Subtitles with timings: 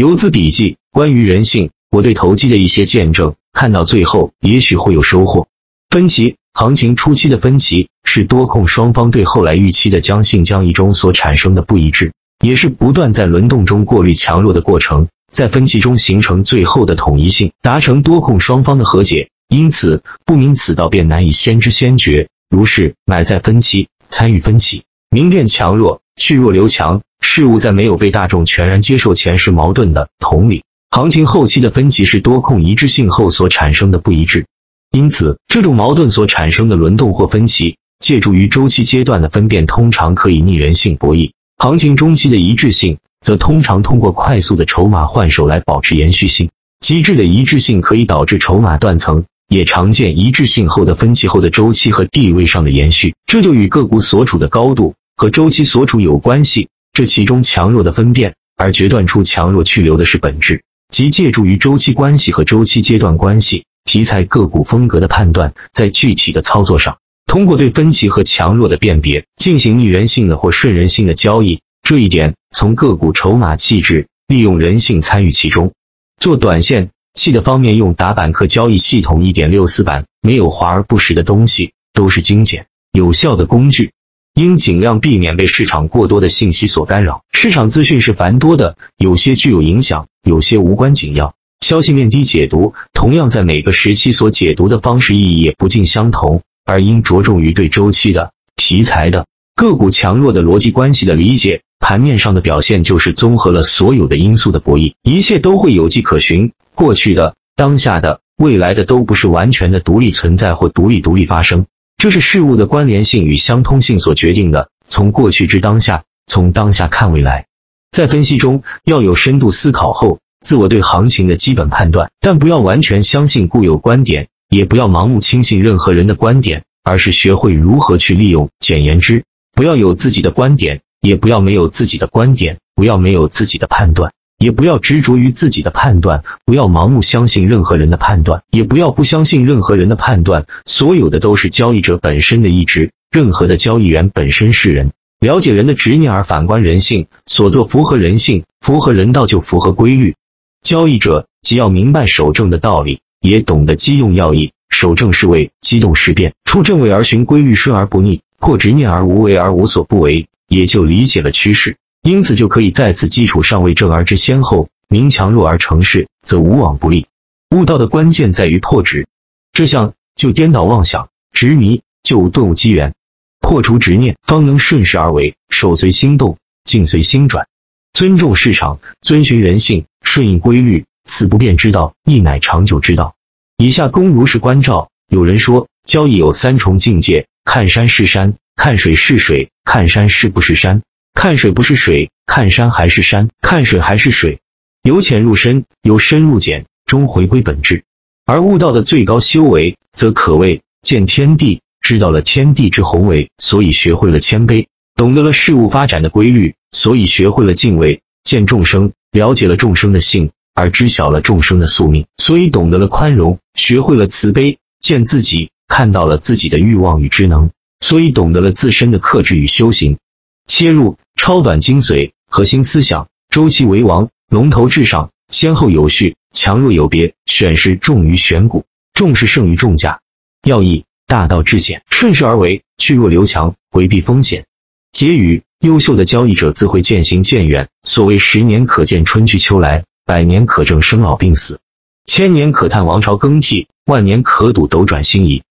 [0.00, 5.46] 游资笔记：关于人性，我对投机的一些见证，看到最后也许会有收获。
[5.90, 19.28] 分歧，行情初期的分歧是多空双方对后来预期的将信将疑中所产生的不一致，也是不断在轮动中过滤强弱的过程，在分歧中形成最后的统一性，达成多空双方的和解。
[19.50, 22.30] 因此，不明此道便难以先知先觉。
[22.48, 27.02] 如是，买在分歧，参与分歧，明辨强弱，去弱留强。
[27.20, 30.08] 事物在没有被大众全然接受前是矛盾的。
[30.18, 34.46] 同理，行情后期的分歧是多空一致性后所产生的不一致。
[34.90, 46.50] 因此，这种矛盾所产生的轮动或分歧，借助于周期阶段的分辨，通常可以逆人性博弈；行情中期的一致性，则通常通过快速的筹码换手来保持延续性。
[46.80, 49.24] 机制的一致性可以导致筹码断层。
[49.50, 56.68] 也常见一致性后的分歧后的周期和地位上的延续，这就与个股所处的高度和周期所处有关系。
[57.00, 71.62] 这其中强弱的分辨，而决断出强弱去留的是本质，即借助于周期关系和周期阶段关系，题材个股风格的判断，在具体的操作上，通过对分歧和强弱的辨别，进行逆人性的或顺人性的交易。
[71.82, 75.72] 这一点从个股筹码气质，利用人性参与其中，
[76.18, 76.90] 做短线。
[77.14, 83.92] 气的方面，用打板客交易系统一点六四版，没有华而不实的东西，都是精简有效的工具。
[84.40, 87.24] 应尽量避免被市场过多的信息所干扰。
[87.30, 91.34] 市场资讯是繁多的，有些具有影响，有些无关紧要。
[91.60, 101.60] 消息面低解读，同样在每个时期所解读的方式意义也不尽相同，而应着重于对周期的、题材的、个股强弱的逻辑关系的理解。
[101.78, 106.52] 盘面上的表现就是综合了所有的因素的博弈，一切都会有迹可循。
[106.74, 111.66] 过去的、当下的、未来的都不是完全的独立存在或独立独立发生，
[112.00, 114.70] 这是事物的关联性与相通性所决定的。
[114.88, 117.46] 从过去至当下，从当下看未来，
[117.92, 128.48] 在分析中要有深度思考后，自我对行情的基本判断，但不要完全相信固有观点，也不要盲目轻信任何人的观点，而是学会如何去利用。
[128.60, 130.80] 简言之，不要有自己的观点。
[131.02, 140.46] 也不要没有自己的观点，不要没有自己的判断，也不要执着于自己的判断，不要盲目相信任何人的判断，也不要不相信任何人的判断。
[140.64, 150.16] 所有的都是交易者本身的意志，任何的交易员本身是人，了解人的执念而反观人性，所做符合人性，符合人道就符合规律。
[150.62, 154.52] 交易者既要明白守正的道理，也懂得机用要义。
[154.70, 160.28] 守正是为机动事变，处正位而循规律，顺而不逆，破执念而无为而无所不为。
[160.48, 167.06] 也就理解了趋势，因此就可以在此基础上为正而知先后，明强弱而成势，则无往不利。
[167.54, 169.06] 悟道的关键在于破执，
[169.52, 172.94] 这项就颠倒妄想、执迷，就顿悟机缘，
[173.40, 177.48] 破除执念，方能顺势而为，手随心动，境随心转。
[177.92, 183.14] 尊重市场，遵循人性，顺应规律，此不变之道，亦乃长久之道。
[183.58, 184.90] 以下公如是关照。
[185.08, 188.34] 有人说，交易有三重境界：看山是山。
[188.56, 190.82] 看水是水，看山是不是山；
[191.14, 194.40] 看水不是水，看山还是山；看水还是水。
[194.82, 197.84] 由浅入深，由深入浅，终回归本质。
[198.24, 217.50] 而悟道的最高修为，则可谓见天地，知道了天地之宏伟，所以学会了谦卑；懂得了事物发展的规律，所以学会了敬畏；见众生，了解了众生的性，而知晓了众生的宿命，所以懂得了宽容，学会了慈悲；见自己，看到了自己的欲望与智能。
[217.80, 219.98] 所以懂得了自身的克制与修行，
[220.46, 230.00] 切入超短精髓，核心思想，周期为王，龙头至上，先后有序，强弱有别，选时重于选股，重视胜于重价，
[230.42, 234.46] 要义大道至简，顺势而为，去弱留强，回避风险。
[234.92, 237.68] 结语：优秀的交易者自会渐行渐远。
[237.84, 241.60] 所谓十年可见春去秋来，百年可证生老病死，
[242.04, 245.42] 千年可叹王朝更替，万年可睹斗转星移。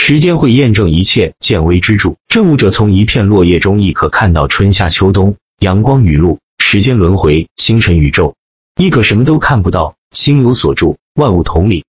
[0.00, 2.14] 时间会验证一切，见微知著。
[2.28, 8.34] 证悟者从一片落叶中亦可看到春夏秋冬、阳光雨露、时间轮回、星辰宇宙，
[8.76, 11.84] 亦可什么都看不到，心有所住，万物同理。